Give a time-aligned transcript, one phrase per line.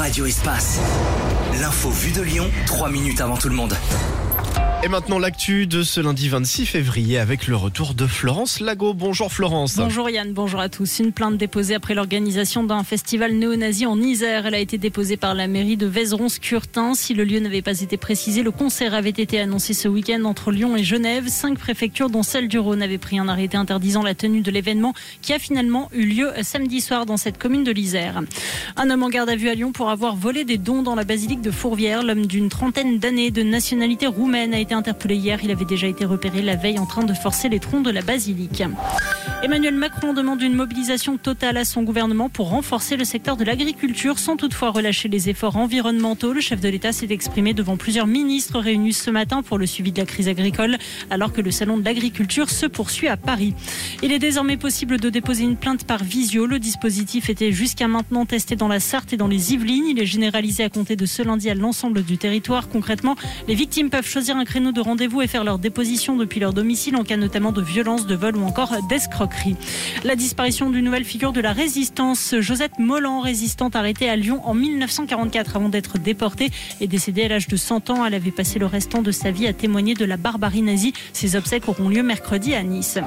[0.00, 0.80] Radio Espace.
[1.60, 3.76] L'info vue de Lyon, 3 minutes avant tout le monde.
[4.82, 8.94] Et maintenant l'actu de ce lundi 26 février avec le retour de Florence Lago.
[8.94, 9.76] Bonjour Florence.
[9.76, 11.00] Bonjour Yann, bonjour à tous.
[11.00, 14.46] Une plainte déposée après l'organisation d'un festival néo-nazi en Isère.
[14.46, 16.94] Elle a été déposée par la mairie de Vézeron-Scurtin.
[16.94, 20.50] Si le lieu n'avait pas été précisé, le concert avait été annoncé ce week-end entre
[20.50, 21.28] Lyon et Genève.
[21.28, 24.94] Cinq préfectures, dont celle du Rhône, avaient pris un arrêté interdisant la tenue de l'événement
[25.20, 28.22] qui a finalement eu lieu samedi soir dans cette commune de l'Isère.
[28.78, 31.04] Un homme en garde à vue à Lyon pour avoir volé des dons dans la
[31.04, 32.02] basilique de Fourvière.
[32.02, 35.38] L'homme d'une trentaine d'années de nationalité roumaine a été interpellé hier.
[35.42, 38.02] Il avait déjà été repéré la veille en train de forcer les troncs de la
[38.02, 38.62] basilique.
[39.42, 44.18] Emmanuel Macron demande une mobilisation totale à son gouvernement pour renforcer le secteur de l'agriculture
[44.18, 46.34] sans toutefois relâcher les efforts environnementaux.
[46.34, 49.92] Le chef de l'État s'est exprimé devant plusieurs ministres réunis ce matin pour le suivi
[49.92, 50.76] de la crise agricole
[51.08, 53.54] alors que le salon de l'agriculture se poursuit à Paris.
[54.02, 56.44] Il est désormais possible de déposer une plainte par visio.
[56.44, 59.86] Le dispositif était jusqu'à maintenant testé dans la Sarthe et dans les Yvelines.
[59.86, 62.68] Il est généralisé à compter de ce lundi à l'ensemble du territoire.
[62.68, 63.16] Concrètement,
[63.48, 66.94] les victimes peuvent choisir un créneau de rendez-vous et faire leur déposition depuis leur domicile
[66.96, 68.74] en cas notamment de violence, de vol ou encore
[70.04, 74.54] La disparition d'une nouvelle figure de la résistance, Josette Molland, résistante arrêtée à Lyon en
[74.54, 76.50] 1944 avant d'être déportée
[76.80, 78.04] et décédée à l'âge de 100 ans.
[78.04, 80.92] Elle avait passé le restant de sa vie à témoigner de la barbarie nazie.
[81.12, 82.98] Ses obsèques auront lieu mercredi à Nice.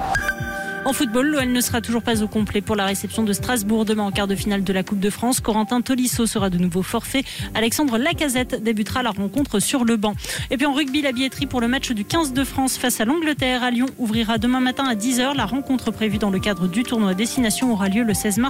[0.86, 4.04] En football, l'OL ne sera toujours pas au complet pour la réception de Strasbourg demain
[4.04, 5.40] en quart de finale de la Coupe de France.
[5.40, 7.24] Corentin Tolisso sera de nouveau forfait.
[7.54, 10.14] Alexandre Lacazette débutera la rencontre sur le banc.
[10.52, 13.06] Et puis en rugby, la billetterie pour le match du 15 de France face à
[13.06, 15.38] l'Angleterre à Lyon ouvrira demain matin à 10h.
[15.38, 18.42] La rencontre prévue dans le cadre du tournoi Destination aura lieu le 16 mars.